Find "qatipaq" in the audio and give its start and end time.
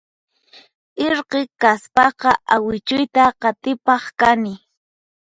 3.41-4.03